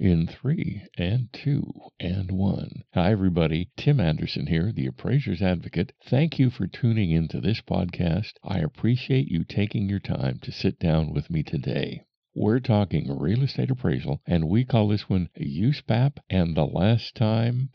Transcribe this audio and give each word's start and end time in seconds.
in 0.00 0.26
three 0.26 0.82
and 0.96 1.28
two 1.32 1.62
and 2.00 2.32
one. 2.32 2.82
Hi, 2.94 3.12
everybody. 3.12 3.68
Tim 3.76 4.00
Anderson 4.00 4.46
here, 4.46 4.72
the 4.72 4.86
appraiser's 4.86 5.42
advocate. 5.42 5.92
Thank 6.08 6.38
you 6.38 6.48
for 6.48 6.66
tuning 6.66 7.10
into 7.10 7.38
this 7.40 7.60
podcast. 7.60 8.32
I 8.42 8.60
appreciate 8.60 9.28
you 9.28 9.44
taking 9.44 9.88
your 9.90 10.00
time 10.00 10.38
to 10.42 10.50
sit 10.50 10.78
down 10.80 11.12
with 11.12 11.28
me 11.30 11.42
today. 11.42 12.04
We're 12.34 12.60
talking 12.60 13.18
real 13.18 13.42
estate 13.42 13.70
appraisal, 13.70 14.22
and 14.26 14.48
we 14.48 14.64
call 14.64 14.88
this 14.88 15.08
one 15.10 15.28
USPAP 15.38 16.12
and 16.30 16.56
the 16.56 16.64
last 16.64 17.14
time. 17.14 17.68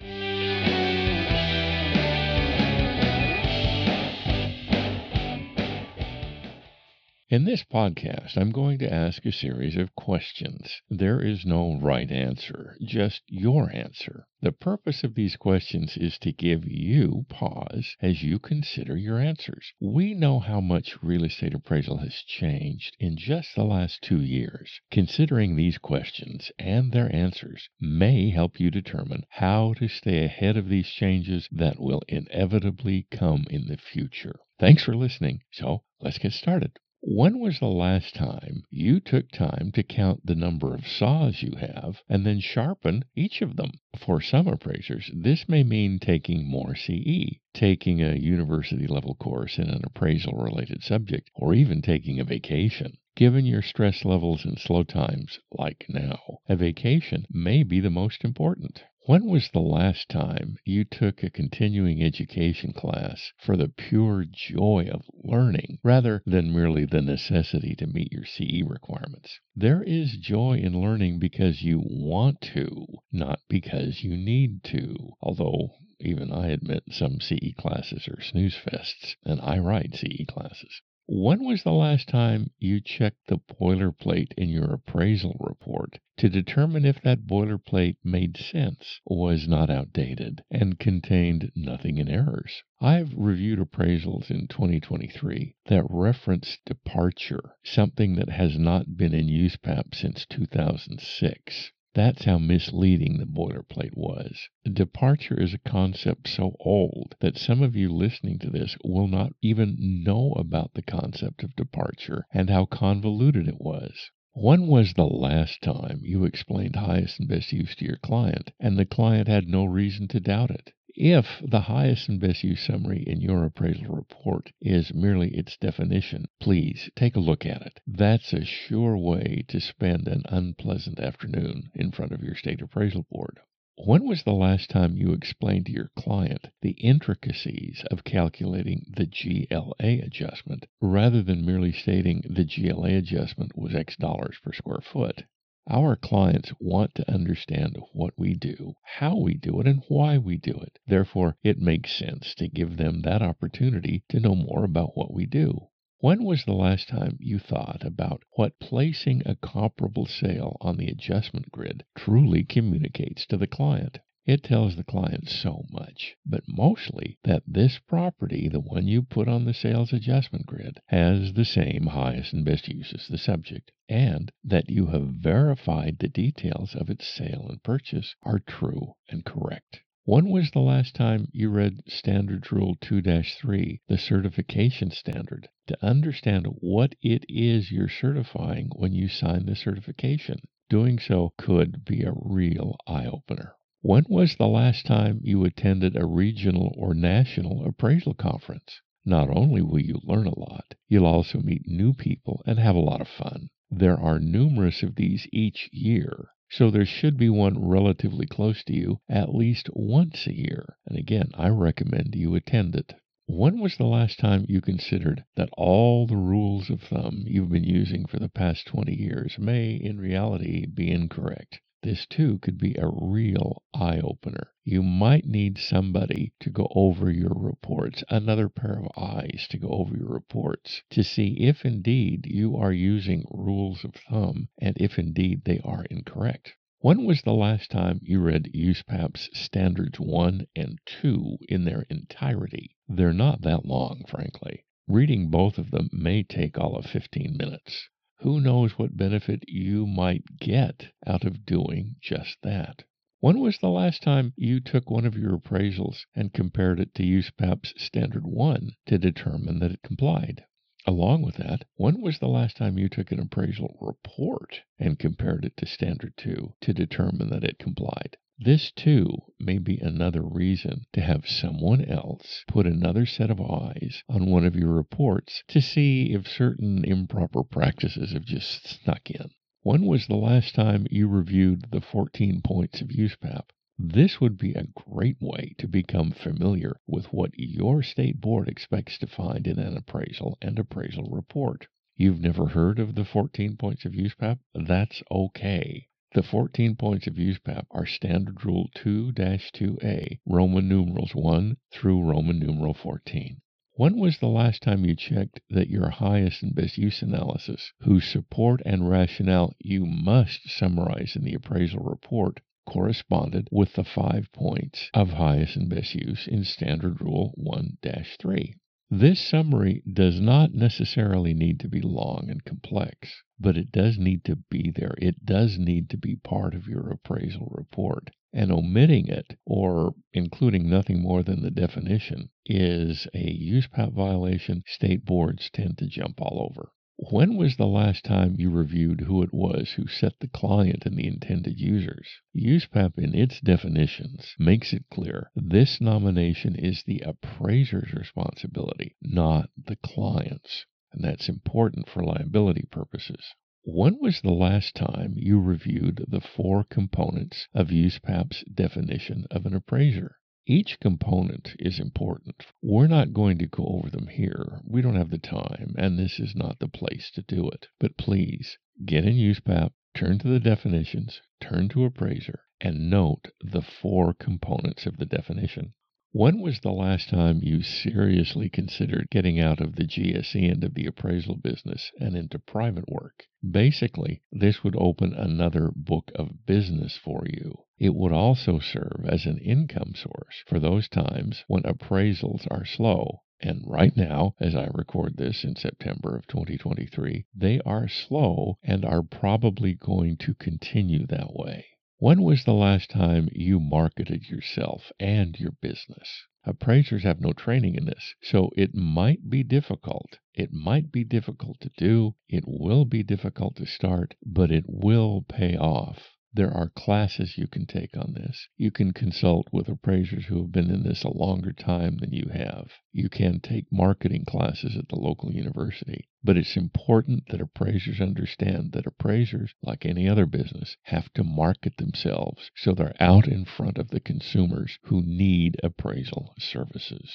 In 7.36 7.44
this 7.44 7.66
podcast, 7.66 8.38
I'm 8.38 8.52
going 8.52 8.80
to 8.80 8.90
ask 8.90 9.26
a 9.26 9.32
series 9.34 9.76
of 9.76 9.94
questions. 9.94 10.82
There 10.90 11.20
is 11.20 11.46
no 11.46 11.78
right 11.82 12.10
answer, 12.10 12.78
just 12.82 13.24
your 13.28 13.70
answer. 13.76 14.26
The 14.42 14.54
purpose 14.54 15.04
of 15.04 15.16
these 15.16 15.36
questions 15.36 15.98
is 15.98 16.18
to 16.20 16.32
give 16.32 16.64
you 16.66 17.26
pause 17.28 17.98
as 18.02 18.24
you 18.24 18.40
consider 18.40 18.96
your 18.96 19.20
answers. 19.20 19.74
We 19.82 20.14
know 20.14 20.40
how 20.40 20.62
much 20.62 21.04
real 21.04 21.26
estate 21.26 21.54
appraisal 21.54 21.98
has 21.98 22.24
changed 22.26 22.96
in 23.02 23.18
just 23.18 23.54
the 23.54 23.66
last 23.66 24.02
two 24.02 24.22
years. 24.22 24.80
Considering 24.90 25.58
these 25.58 25.78
questions 25.78 26.54
and 26.58 26.94
their 26.94 27.14
answers 27.14 27.68
may 27.82 28.30
help 28.30 28.62
you 28.62 28.72
determine 28.72 29.26
how 29.28 29.74
to 29.74 29.90
stay 29.90 30.24
ahead 30.24 30.56
of 30.56 30.70
these 30.70 30.88
changes 30.88 31.50
that 31.52 31.82
will 31.82 32.02
inevitably 32.08 33.08
come 33.12 33.46
in 33.50 33.66
the 33.66 33.76
future. 33.76 34.40
Thanks 34.58 34.86
for 34.86 34.96
listening. 34.96 35.42
So 35.52 35.84
let's 36.00 36.18
get 36.18 36.32
started. 36.32 36.80
When 37.04 37.40
was 37.40 37.60
the 37.60 37.68
last 37.68 38.16
time 38.16 38.64
you 38.70 39.02
took 39.02 39.30
time 39.30 39.74
to 39.74 39.84
count 39.84 40.26
the 40.26 40.34
number 40.34 40.74
of 40.74 40.88
saws 40.88 41.44
you 41.44 41.52
have 41.58 42.02
and 42.08 42.26
then 42.26 42.40
sharpen 42.40 43.04
each 43.14 43.42
of 43.42 43.58
them? 43.58 43.72
For 43.98 44.22
some 44.22 44.48
appraisers, 44.48 45.12
this 45.14 45.50
may 45.50 45.64
mean 45.66 46.00
taking 46.00 46.48
more 46.48 46.74
CE, 46.74 47.36
taking 47.54 48.02
a 48.02 48.16
university 48.16 48.88
level 48.88 49.14
course 49.16 49.60
in 49.60 49.68
an 49.68 49.82
appraisal 49.84 50.38
related 50.38 50.84
subject, 50.84 51.30
or 51.36 51.54
even 51.54 51.82
taking 51.82 52.18
a 52.22 52.24
vacation. 52.24 52.98
Given 53.18 53.46
your 53.46 53.62
stress 53.62 54.06
levels 54.06 54.46
and 54.46 54.58
slow 54.58 54.84
times, 54.84 55.42
like 55.52 55.88
now, 55.90 56.40
a 56.48 56.56
vacation 56.56 57.26
may 57.30 57.64
be 57.64 57.82
the 57.82 57.90
most 57.90 58.24
important. 58.24 58.86
When 59.08 59.26
was 59.26 59.52
the 59.52 59.60
last 59.62 60.10
time 60.10 60.58
you 60.66 60.84
took 60.84 61.22
a 61.22 61.30
continuing 61.30 62.02
education 62.02 62.74
class 62.74 63.34
for 63.38 63.56
the 63.56 63.70
pure 63.70 64.26
joy 64.26 64.90
of 64.92 65.08
learning 65.14 65.78
rather 65.84 66.24
than 66.26 66.52
merely 66.52 66.86
the 66.86 67.04
necessity 67.04 67.76
to 67.76 67.86
meet 67.86 68.12
your 68.12 68.26
CE 68.26 68.64
requirements? 68.66 69.40
There 69.56 69.84
is 69.84 70.18
joy 70.18 70.58
in 70.58 70.82
learning 70.82 71.20
because 71.20 71.62
you 71.62 71.84
want 71.86 72.42
to, 72.56 72.88
not 73.12 73.42
because 73.48 74.04
you 74.04 74.18
need 74.18 74.64
to. 74.64 75.14
Although 75.22 75.76
even 76.00 76.32
I 76.32 76.48
admit 76.48 76.86
some 76.90 77.22
CE 77.22 77.54
classes 77.56 78.08
are 78.08 78.22
snooze 78.22 78.56
fests, 78.56 79.18
and 79.24 79.40
I 79.40 79.60
write 79.60 79.94
CE 79.94 80.26
classes. 80.28 80.82
When 81.08 81.44
was 81.44 81.62
the 81.62 81.72
last 81.72 82.08
time 82.08 82.50
you 82.58 82.82
checked 82.82 83.28
the 83.28 83.38
boilerplate 83.38 84.34
in 84.40 84.50
your 84.50 84.74
appraisal 84.74 85.38
report 85.40 86.00
to 86.18 86.30
determine 86.30 86.84
if 86.84 87.00
that 87.02 87.28
boilerplate 87.28 87.98
made 88.04 88.36
sense, 88.38 89.02
was 89.06 89.48
not 89.48 89.70
outdated, 89.70 90.44
and 90.50 90.80
contained 90.80 91.52
nothing 91.56 92.00
in 92.00 92.08
errors? 92.08 92.64
I've 92.82 93.14
reviewed 93.14 93.60
appraisals 93.60 94.32
in 94.32 94.48
2023 94.48 95.54
that 95.68 95.86
reference 95.92 96.58
departure, 96.66 97.56
something 97.64 98.16
that 98.16 98.30
has 98.30 98.58
not 98.58 98.98
been 98.98 99.14
in 99.14 99.28
USPAP 99.28 99.94
since 99.94 100.26
2006. 100.26 101.72
That's 101.96 102.26
how 102.26 102.40
misleading 102.40 103.20
the 103.20 103.26
boilerplate 103.26 103.96
was. 103.96 104.50
Departure 104.66 105.40
is 105.40 105.54
a 105.54 105.60
concept 105.60 106.28
so 106.28 106.58
old 106.60 107.16
that 107.22 107.38
some 107.38 107.62
of 107.62 107.74
you 107.74 107.88
listening 107.90 108.38
to 108.40 108.50
this 108.50 108.76
will 108.84 109.08
not 109.08 109.32
even 109.42 110.04
know 110.04 110.34
about 110.34 110.74
the 110.74 110.82
concept 110.82 111.42
of 111.42 111.56
departure 111.56 112.26
and 112.34 112.50
how 112.50 112.66
convoluted 112.66 113.48
it 113.48 113.62
was. 113.62 114.12
When 114.34 114.68
was 114.68 114.92
the 114.92 115.08
last 115.08 115.62
time 115.62 116.02
you 116.04 116.26
explained 116.26 116.76
highest 116.76 117.22
and 117.22 117.30
best 117.30 117.54
use 117.54 117.74
to 117.78 117.86
your 117.86 117.96
client 117.96 118.52
and 118.60 118.78
the 118.78 118.86
client 118.86 119.30
had 119.30 119.48
no 119.48 119.64
reason 119.64 120.10
to 120.10 120.20
doubt 120.20 120.52
it? 120.52 120.74
If 120.98 121.42
the 121.46 121.60
highest 121.60 122.08
and 122.08 122.22
best 122.22 122.42
use 122.42 122.62
summary 122.62 123.04
in 123.06 123.20
your 123.20 123.44
appraisal 123.44 123.94
report 123.94 124.54
is 124.62 124.94
merely 124.94 125.36
its 125.36 125.58
definition, 125.58 126.24
please 126.40 126.90
take 126.96 127.18
a 127.18 127.20
look 127.20 127.46
at 127.46 127.62
it. 127.64 127.82
That's 127.86 128.32
a 128.32 128.46
sure 128.46 128.96
way 128.96 129.44
to 129.50 129.60
spend 129.60 130.08
an 130.08 130.24
unpleasant 130.30 131.02
afternoon 131.02 131.70
in 131.76 131.92
front 131.92 132.14
of 132.14 132.24
your 132.24 132.36
state 132.36 132.62
appraisal 132.62 133.06
board. 133.12 133.42
When 133.78 134.06
was 134.06 134.24
the 134.24 134.32
last 134.32 134.70
time 134.70 134.96
you 134.96 135.12
explained 135.12 135.66
to 135.66 135.74
your 135.74 135.92
client 135.98 136.48
the 136.62 136.78
intricacies 136.80 137.84
of 137.92 138.06
calculating 138.06 138.86
the 138.88 139.06
GLA 139.06 140.02
adjustment 140.02 140.66
rather 140.80 141.22
than 141.22 141.46
merely 141.46 141.74
stating 141.74 142.22
the 142.30 142.46
GLA 142.46 142.96
adjustment 142.96 143.58
was 143.58 143.76
X 143.76 143.98
dollars 143.98 144.38
per 144.42 144.54
square 144.54 144.80
foot? 144.80 145.26
Our 145.68 145.96
clients 145.96 146.54
want 146.60 146.94
to 146.94 147.12
understand 147.12 147.80
what 147.92 148.14
we 148.18 148.36
do, 148.36 148.76
how 148.84 149.18
we 149.18 149.34
do 149.34 149.60
it, 149.60 149.68
and 149.68 149.82
why 149.88 150.20
we 150.20 150.38
do 150.38 150.54
it. 150.54 150.78
Therefore, 150.86 151.38
it 151.44 151.58
makes 151.58 151.92
sense 151.92 152.36
to 152.36 152.48
give 152.48 152.78
them 152.78 153.02
that 153.02 153.24
opportunity 153.24 154.04
to 154.10 154.20
know 154.20 154.36
more 154.36 154.64
about 154.64 154.96
what 154.96 155.12
we 155.12 155.26
do. 155.26 155.70
When 155.98 156.24
was 156.24 156.46
the 156.46 156.54
last 156.54 156.88
time 156.88 157.18
you 157.20 157.40
thought 157.40 157.84
about 157.84 158.22
what 158.34 158.60
placing 158.60 159.24
a 159.26 159.36
comparable 159.36 160.06
sale 160.06 160.56
on 160.62 160.78
the 160.78 160.88
adjustment 160.88 161.52
grid 161.52 161.84
truly 161.96 162.44
communicates 162.44 163.26
to 163.26 163.38
the 163.38 163.48
client? 163.48 163.98
It 164.28 164.42
tells 164.42 164.76
the 164.76 164.84
client 164.84 165.30
so 165.30 165.68
much, 165.70 166.16
but 166.26 166.46
mostly 166.48 167.20
that 167.26 167.44
this 167.46 167.78
property, 167.78 168.48
the 168.48 168.60
one 168.60 168.88
you 168.88 169.04
put 169.04 169.28
on 169.28 169.46
the 169.46 169.54
sales 169.54 169.94
adjustment 169.94 170.48
grid, 170.48 170.80
has 170.88 171.34
the 171.34 171.46
same 171.46 171.86
highest 171.86 172.34
and 172.34 172.44
best 172.44 172.68
use 172.68 172.92
as 172.96 173.08
the 173.08 173.20
subject, 173.20 173.72
and 173.88 174.32
that 174.44 174.68
you 174.68 174.88
have 174.88 175.10
verified 175.10 176.00
the 176.00 176.08
details 176.08 176.74
of 176.74 176.90
its 176.90 177.06
sale 177.06 177.46
and 177.50 177.62
purchase 177.62 178.16
are 178.24 178.40
true 178.40 178.96
and 179.10 179.26
correct. 179.26 179.82
When 180.06 180.30
was 180.30 180.50
the 180.50 180.60
last 180.60 180.96
time 180.96 181.28
you 181.32 181.52
read 181.52 181.84
Standards 181.88 182.52
Rule 182.52 182.78
2 182.82 183.04
3, 183.04 183.82
the 183.88 183.98
certification 184.00 184.90
standard, 184.90 185.48
to 185.68 185.86
understand 185.86 186.48
what 186.62 186.96
it 187.04 187.26
is 187.30 187.72
you're 187.72 187.88
certifying 187.88 188.70
when 188.76 188.94
you 188.94 189.08
sign 189.08 189.46
the 189.46 189.56
certification? 189.56 190.40
Doing 190.68 190.98
so 190.98 191.34
could 191.38 191.86
be 191.86 192.02
a 192.02 192.14
real 192.16 192.76
eye 192.88 193.06
opener. 193.06 193.54
When 193.88 194.06
was 194.10 194.36
the 194.36 194.48
last 194.48 194.88
time 194.88 195.20
you 195.22 195.46
attended 195.46 195.96
a 195.96 196.08
regional 196.08 196.74
or 196.76 196.96
national 196.96 197.64
appraisal 197.68 198.16
conference? 198.16 198.82
Not 199.06 199.30
only 199.30 199.62
will 199.62 199.80
you 199.80 200.00
learn 200.02 200.26
a 200.26 200.40
lot, 200.40 200.74
you'll 200.90 201.06
also 201.06 201.40
meet 201.40 201.68
new 201.68 201.94
people 201.94 202.42
and 202.48 202.58
have 202.58 202.76
a 202.76 202.80
lot 202.80 203.00
of 203.00 203.08
fun. 203.08 203.48
There 203.70 203.96
are 204.00 204.18
numerous 204.18 204.82
of 204.82 204.96
these 204.96 205.28
each 205.32 205.70
year, 205.72 206.30
so 206.50 206.72
there 206.72 206.88
should 206.88 207.16
be 207.16 207.30
one 207.30 207.64
relatively 207.64 208.26
close 208.26 208.64
to 208.64 208.76
you 208.76 209.02
at 209.08 209.36
least 209.36 209.70
once 209.76 210.26
a 210.26 210.36
year. 210.36 210.78
And 210.88 210.98
again, 210.98 211.30
I 211.36 211.50
recommend 211.50 212.16
you 212.16 212.34
attend 212.34 212.76
it. 212.76 212.96
When 213.28 213.60
was 213.60 213.78
the 213.78 213.86
last 213.86 214.18
time 214.18 214.48
you 214.50 214.62
considered 214.62 215.24
that 215.36 215.52
all 215.60 216.08
the 216.08 216.18
rules 216.18 216.72
of 216.72 216.82
thumb 216.82 217.26
you've 217.28 217.52
been 217.52 217.64
using 217.64 218.08
for 218.08 218.18
the 218.18 218.30
past 218.30 218.66
20 218.66 218.96
years 218.96 219.38
may 219.38 219.76
in 219.76 220.00
reality 220.00 220.66
be 220.66 220.90
incorrect? 220.90 221.60
This 221.86 222.08
too 222.08 222.40
could 222.40 222.58
be 222.58 222.74
a 222.80 222.88
real 222.88 223.62
eye 223.72 224.00
opener. 224.00 224.48
You 224.64 224.82
might 224.82 225.28
need 225.28 225.60
somebody 225.60 226.34
to 226.40 226.50
go 226.50 226.68
over 226.72 227.12
your 227.12 227.36
reports, 227.36 228.04
another 228.10 228.50
pair 228.50 228.80
of 228.80 228.88
eyes 228.98 229.46
to 229.52 229.60
go 229.60 229.68
over 229.68 229.96
your 229.96 230.08
reports 230.08 230.82
to 230.90 231.04
see 231.04 231.36
if 231.42 231.64
indeed 231.64 232.26
you 232.26 232.58
are 232.58 232.74
using 232.74 233.24
rules 233.30 233.86
of 233.86 233.94
thumb 233.94 234.50
and 234.58 234.76
if 234.80 234.98
indeed 234.98 235.44
they 235.46 235.60
are 235.60 235.86
incorrect. 235.92 236.56
When 236.80 237.06
was 237.06 237.22
the 237.22 237.36
last 237.36 237.70
time 237.70 238.00
you 238.02 238.20
read 238.20 238.50
USPAP's 238.56 239.30
Standards 239.38 240.00
1 240.00 240.48
and 240.56 240.80
2 240.88 241.38
in 241.48 241.66
their 241.66 241.86
entirety? 241.92 242.76
They're 242.90 243.14
not 243.14 243.44
that 243.44 243.64
long, 243.64 244.06
frankly. 244.08 244.66
Reading 244.88 245.30
both 245.30 245.60
of 245.60 245.70
them 245.70 245.92
may 245.94 246.24
take 246.24 246.58
all 246.58 246.78
of 246.78 246.88
15 246.88 247.38
minutes. 247.38 247.90
Who 248.26 248.42
knows 248.42 248.72
what 248.72 248.98
benefit 248.98 249.44
you 249.48 249.86
might 249.86 250.40
get 250.40 250.88
out 251.06 251.26
of 251.26 251.46
doing 251.46 251.98
just 252.02 252.42
that? 252.42 252.84
When 253.20 253.40
was 253.40 253.60
the 253.60 253.70
last 253.70 254.02
time 254.02 254.34
you 254.36 254.60
took 254.60 254.90
one 254.90 255.06
of 255.06 255.16
your 255.16 255.38
appraisals 255.38 256.08
and 256.16 256.34
compared 256.34 256.80
it 256.80 256.96
to 256.96 257.04
USPAP's 257.04 257.80
Standard 257.80 258.26
1 258.26 258.72
to 258.88 258.98
determine 258.98 259.60
that 259.60 259.74
it 259.74 259.84
complied? 259.84 260.44
Along 260.88 261.22
with 261.22 261.36
that, 261.36 261.66
when 261.76 262.02
was 262.02 262.18
the 262.18 262.28
last 262.28 262.58
time 262.58 262.80
you 262.80 262.90
took 262.90 263.12
an 263.12 263.20
appraisal 263.20 263.78
report 263.80 264.62
and 264.80 264.98
compared 264.98 265.46
it 265.46 265.56
to 265.58 265.68
Standard 265.68 266.18
2 266.18 266.56
to 266.62 266.74
determine 266.74 267.30
that 267.30 267.44
it 267.44 267.60
complied? 267.60 268.18
This, 268.38 268.70
too, 268.70 269.08
may 269.40 269.60
be 269.60 269.78
another 269.78 270.22
reason 270.22 270.86
to 270.92 271.00
have 271.00 271.26
someone 271.26 271.86
else 271.86 272.44
put 272.50 272.68
another 272.68 273.06
set 273.06 273.32
of 273.32 273.40
eyes 273.40 274.04
on 274.10 274.30
one 274.30 274.44
of 274.44 274.58
your 274.58 274.74
reports 274.74 275.42
to 275.48 275.62
see 275.62 276.12
if 276.12 276.28
certain 276.28 276.84
improper 276.84 277.46
practices 277.46 278.12
have 278.12 278.26
just 278.26 278.68
snuck 278.68 279.10
in. 279.10 279.30
When 279.62 279.86
was 279.86 280.08
the 280.08 280.18
last 280.18 280.54
time 280.54 280.86
you 280.92 281.08
reviewed 281.08 281.72
the 281.72 281.80
14 281.80 282.42
points 282.42 282.82
of 282.82 282.90
USPAP? 282.90 283.52
This 283.80 284.20
would 284.20 284.38
be 284.38 284.52
a 284.52 284.68
great 284.68 285.22
way 285.22 285.56
to 285.58 285.68
become 285.70 286.12
familiar 286.12 286.76
with 286.86 287.14
what 287.14 287.32
your 287.38 287.84
state 287.84 288.20
board 288.20 288.50
expects 288.50 288.98
to 288.98 289.08
find 289.08 289.48
in 289.48 289.60
an 289.60 289.78
appraisal 289.78 290.38
and 290.42 290.60
appraisal 290.60 291.10
report. 291.10 291.68
You've 291.96 292.20
never 292.20 292.48
heard 292.48 292.80
of 292.80 292.96
the 292.96 293.06
14 293.06 293.56
points 293.56 293.86
of 293.86 293.94
USPAP? 293.94 294.40
That's 294.54 295.02
okay. 295.10 295.88
The 296.16 296.24
14 296.24 296.78
points 296.78 297.08
of 297.08 297.16
USPAP 297.16 297.66
are 297.72 297.86
Standard 297.86 298.46
Rule 298.46 298.70
2 298.74 299.12
2A, 299.12 300.20
Roman 300.26 300.70
numerals 300.70 301.14
1 301.14 301.58
through 301.72 302.10
Roman 302.10 302.40
numeral 302.40 302.74
14. 302.74 303.42
When 303.74 304.00
was 304.00 304.20
the 304.20 304.30
last 304.30 304.64
time 304.64 304.86
you 304.86 304.96
checked 304.96 305.42
that 305.50 305.70
your 305.70 305.90
highest 305.90 306.42
and 306.42 306.56
best 306.56 306.78
use 306.78 307.02
analysis, 307.02 307.74
whose 307.82 308.06
support 308.08 308.62
and 308.66 308.90
rationale 308.90 309.58
you 309.60 309.86
must 309.86 310.48
summarize 310.50 311.18
in 311.18 311.26
the 311.26 311.34
appraisal 311.34 311.82
report, 311.82 312.40
corresponded 312.66 313.50
with 313.52 313.74
the 313.74 313.84
five 313.84 314.32
points 314.32 314.90
of 314.94 315.10
highest 315.10 315.58
and 315.58 315.70
best 315.70 315.94
use 315.96 316.28
in 316.28 316.46
Standard 316.46 317.02
Rule 317.02 317.34
1 317.36 317.78
3? 317.82 318.56
This 318.92 319.20
summary 319.20 319.82
does 319.92 320.22
not 320.22 320.54
necessarily 320.54 321.34
need 321.34 321.60
to 321.62 321.68
be 321.68 321.82
long 321.82 322.30
and 322.30 322.46
complex, 322.46 323.24
but 323.40 323.58
it 323.58 323.72
does 323.72 323.98
need 323.98 324.24
to 324.26 324.36
be 324.36 324.70
there. 324.70 324.94
It 325.00 325.26
does 325.26 325.58
need 325.58 325.90
to 325.90 325.98
be 325.98 326.18
part 326.18 326.54
of 326.54 326.68
your 326.68 326.92
appraisal 326.92 327.48
report 327.52 328.12
and 328.32 328.52
omitting 328.52 329.08
it 329.08 329.36
or 329.44 329.96
including 330.14 330.70
nothing 330.70 331.02
more 331.02 331.24
than 331.24 331.42
the 331.42 331.50
definition 331.50 332.30
is 332.46 333.08
a 333.16 333.36
USPAP 333.50 333.92
violation 333.94 334.62
state 334.68 335.04
boards 335.04 335.50
tend 335.50 335.80
to 335.80 335.88
jump 335.88 336.22
all 336.22 336.48
over. 336.52 336.70
When 337.10 337.36
was 337.36 337.58
the 337.58 337.68
last 337.68 338.06
time 338.06 338.38
you 338.40 338.50
reviewed 338.50 339.02
who 339.02 339.22
it 339.22 339.34
was 339.34 339.72
who 339.72 339.86
set 339.86 340.18
the 340.22 340.30
client 340.30 340.86
and 340.86 340.96
the 340.96 341.08
intended 341.08 341.60
users? 341.60 342.08
USPAP, 342.34 342.98
in 342.98 343.14
its 343.14 343.42
definitions, 343.42 344.34
makes 344.40 344.72
it 344.72 344.90
clear 344.90 345.30
this 345.36 345.82
nomination 345.82 346.56
is 346.56 346.84
the 346.84 347.02
appraiser's 347.02 347.94
responsibility, 347.94 348.96
not 349.02 349.50
the 349.58 349.76
client's. 349.76 350.66
And 350.94 351.04
that's 351.04 351.28
important 351.28 351.90
for 351.90 352.02
liability 352.02 352.66
purposes. 352.72 353.34
When 353.66 354.00
was 354.00 354.22
the 354.22 354.32
last 354.32 354.74
time 354.74 355.16
you 355.18 355.42
reviewed 355.42 356.06
the 356.08 356.22
four 356.22 356.64
components 356.64 357.50
of 357.54 357.72
USPAP's 357.72 358.46
definition 358.46 359.26
of 359.30 359.46
an 359.46 359.54
appraiser? 359.54 360.16
Each 360.48 360.80
component 360.80 361.56
is 361.58 361.80
important. 361.80 362.46
We're 362.62 362.86
not 362.86 363.14
going 363.14 363.40
to 363.40 363.48
go 363.48 363.66
over 363.66 363.90
them 363.90 364.06
here. 364.06 364.62
We 364.76 364.82
don't 364.82 364.98
have 364.98 365.10
the 365.10 365.18
time, 365.18 365.74
and 365.78 365.98
this 365.98 366.20
is 366.20 366.36
not 366.36 366.60
the 366.60 366.68
place 366.68 367.10
to 367.12 367.22
do 367.22 367.48
it. 367.50 367.68
But 367.80 367.96
please 367.96 368.58
get 368.84 369.06
in 369.06 369.14
USPAP, 369.14 369.72
turn 369.94 370.20
to 370.20 370.28
the 370.28 370.42
definitions, 370.42 371.22
turn 371.40 371.70
to 371.70 371.86
appraiser, 371.86 372.42
and 372.60 372.90
note 372.90 373.30
the 373.40 373.62
four 373.62 374.14
components 374.14 374.86
of 374.86 374.98
the 374.98 375.06
definition. 375.06 375.76
When 376.12 376.42
was 376.42 376.60
the 376.60 376.74
last 376.74 377.08
time 377.08 377.40
you 377.42 377.62
seriously 377.62 378.50
considered 378.50 379.08
getting 379.10 379.40
out 379.40 379.62
of 379.62 379.78
the 379.78 379.86
GSE 379.86 380.44
end 380.50 380.66
of 380.66 380.74
the 380.74 380.88
appraisal 380.88 381.38
business 381.38 381.94
and 382.02 382.18
into 382.18 382.38
private 382.38 382.90
work? 382.90 383.24
Basically, 383.50 384.24
this 384.30 384.62
would 384.62 384.76
open 384.76 385.14
another 385.14 385.72
book 385.74 386.12
of 386.16 386.46
business 386.46 386.98
for 386.98 387.26
you. 387.30 387.60
It 387.80 387.96
would 387.96 388.12
also 388.12 388.60
serve 388.60 389.06
as 389.08 389.26
an 389.26 389.38
income 389.38 389.94
source 389.96 390.44
for 390.46 390.60
those 390.60 390.90
times 390.90 391.46
when 391.48 391.64
appraisals 391.64 392.46
are 392.52 392.66
slow. 392.66 393.22
And 393.42 393.64
right 393.66 393.96
now, 393.98 394.36
as 394.40 394.56
I 394.56 394.70
record 394.74 395.18
this 395.18 395.44
in 395.44 395.56
September 395.56 396.16
of 396.16 396.26
2023, 396.28 397.26
they 397.36 397.60
are 397.62 397.88
slow 397.88 398.58
and 398.64 398.86
are 398.86 399.04
probably 399.04 399.74
going 399.74 400.18
to 400.18 400.34
continue 400.36 401.06
that 401.08 401.34
way. 401.34 401.66
When 401.98 402.24
was 402.24 402.44
the 402.44 402.54
last 402.54 402.90
time 402.90 403.30
you 403.32 403.60
marketed 403.60 404.30
yourself 404.30 404.92
and 405.00 405.40
your 405.40 405.52
business? 405.62 406.26
Appraisers 406.44 407.04
have 407.04 407.20
no 407.20 407.34
training 407.34 407.76
in 407.76 407.86
this, 407.86 408.16
so 408.22 408.52
it 408.56 408.76
might 408.76 409.30
be 409.30 409.44
difficult. 409.44 410.20
It 410.34 410.54
might 410.54 410.92
be 410.92 411.04
difficult 411.04 411.60
to 411.62 411.72
do. 411.78 412.16
It 412.30 412.44
will 412.48 412.86
be 412.86 413.04
difficult 413.04 413.56
to 413.58 413.66
start, 413.66 414.16
but 414.26 414.52
it 414.52 414.66
will 414.68 415.24
pay 415.28 415.58
off. 415.58 416.15
There 416.36 416.54
are 416.54 416.68
classes 416.68 417.38
you 417.38 417.48
can 417.48 417.66
take 417.66 417.96
on 417.96 418.14
this. 418.14 418.50
You 418.58 418.70
can 418.70 418.92
consult 418.92 419.48
with 419.54 419.70
appraisers 419.70 420.26
who 420.26 420.42
have 420.42 420.52
been 420.52 420.70
in 420.70 420.84
this 420.84 421.06
a 421.06 421.10
longer 421.10 421.54
time 421.54 421.96
than 421.96 422.12
you 422.12 422.28
have. 422.34 422.74
You 422.92 423.08
can 423.08 423.40
take 423.40 423.72
marketing 423.72 424.26
classes 424.26 424.76
at 424.76 424.90
the 424.90 424.98
local 424.98 425.32
university. 425.32 426.10
But 426.22 426.36
it's 426.36 426.58
important 426.58 427.28
that 427.30 427.40
appraisers 427.40 428.02
understand 428.02 428.74
that 428.74 428.86
appraisers, 428.86 429.54
like 429.64 429.86
any 429.86 430.10
other 430.10 430.26
business, 430.26 430.76
have 430.84 431.10
to 431.14 431.24
market 431.24 431.78
themselves 431.78 432.52
so 432.54 432.74
they're 432.74 433.02
out 433.02 433.30
in 433.30 433.46
front 433.46 433.78
of 433.78 433.88
the 433.88 434.02
consumers 434.02 434.78
who 434.84 435.04
need 435.04 435.56
appraisal 435.64 436.34
services. 436.38 437.14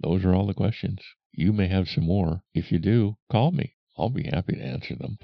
Those 0.00 0.24
are 0.24 0.34
all 0.34 0.46
the 0.46 0.54
questions. 0.54 1.02
You 1.30 1.52
may 1.52 1.66
have 1.66 1.90
some 1.90 2.04
more. 2.04 2.42
If 2.54 2.72
you 2.72 2.78
do, 2.78 3.18
call 3.30 3.50
me. 3.52 3.74
I'll 3.98 4.08
be 4.08 4.30
happy 4.32 4.54
to 4.54 4.62
answer 4.62 4.96
them. 4.96 5.18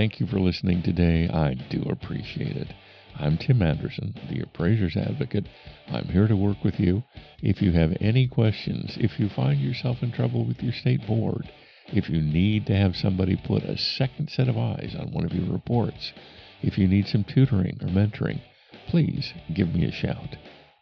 Thank 0.00 0.18
you 0.18 0.26
for 0.26 0.40
listening 0.40 0.82
today. 0.82 1.28
I 1.28 1.52
do 1.52 1.82
appreciate 1.82 2.56
it. 2.56 2.72
I'm 3.18 3.36
Tim 3.36 3.60
Anderson, 3.60 4.14
the 4.30 4.40
Appraiser's 4.40 4.96
Advocate. 4.96 5.44
I'm 5.88 6.06
here 6.06 6.26
to 6.26 6.34
work 6.34 6.64
with 6.64 6.80
you. 6.80 7.02
If 7.42 7.60
you 7.60 7.72
have 7.72 7.94
any 8.00 8.26
questions, 8.26 8.96
if 8.98 9.20
you 9.20 9.28
find 9.28 9.60
yourself 9.60 9.98
in 10.02 10.10
trouble 10.10 10.46
with 10.46 10.62
your 10.62 10.72
state 10.72 11.06
board, 11.06 11.52
if 11.88 12.08
you 12.08 12.22
need 12.22 12.64
to 12.68 12.74
have 12.74 12.96
somebody 12.96 13.36
put 13.36 13.62
a 13.62 13.76
second 13.76 14.30
set 14.30 14.48
of 14.48 14.56
eyes 14.56 14.96
on 14.98 15.12
one 15.12 15.26
of 15.26 15.34
your 15.34 15.52
reports, 15.52 16.14
if 16.62 16.78
you 16.78 16.88
need 16.88 17.06
some 17.06 17.22
tutoring 17.22 17.76
or 17.82 17.88
mentoring, 17.88 18.40
please 18.88 19.34
give 19.52 19.74
me 19.74 19.84
a 19.84 19.92
shout. 19.92 20.34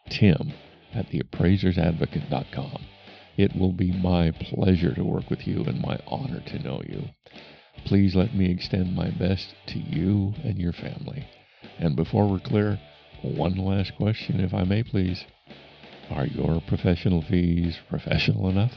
Tim 0.09 0.53
at 0.93 1.09
theappraisersadvocate.com. 1.09 2.85
It 3.35 3.53
will 3.53 3.73
be 3.73 3.91
my 3.91 4.31
pleasure 4.31 4.95
to 4.95 5.03
work 5.03 5.29
with 5.29 5.45
you 5.45 5.65
and 5.65 5.81
my 5.81 5.99
honor 6.07 6.39
to 6.39 6.59
know 6.59 6.81
you. 6.87 7.09
Please 7.85 8.15
let 8.15 8.33
me 8.35 8.49
extend 8.49 8.95
my 8.95 9.09
best 9.09 9.55
to 9.67 9.79
you 9.79 10.33
and 10.43 10.57
your 10.57 10.73
family. 10.73 11.25
And 11.79 11.95
before 11.95 12.27
we're 12.27 12.39
clear, 12.39 12.79
one 13.21 13.55
last 13.55 13.95
question, 13.95 14.39
if 14.39 14.53
I 14.53 14.63
may 14.63 14.83
please. 14.83 15.25
Are 16.11 16.25
your 16.25 16.61
professional 16.67 17.21
fees 17.21 17.77
professional 17.89 18.49
enough? 18.49 18.73